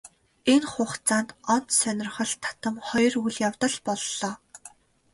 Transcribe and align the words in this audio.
Энэ 0.53 0.67
хугацаанд 0.71 1.29
онц 1.53 1.69
сонирхол 1.81 2.31
татам 2.43 2.75
хоёр 2.87 3.13
үйл 3.21 3.35
явдал 3.47 3.75
боллоо. 3.85 4.31